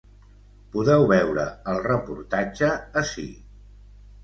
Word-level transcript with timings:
Podeu 0.75 1.05
veure 1.11 1.43
el 1.75 1.79
reportatge 1.89 2.73
ací. 3.05 3.29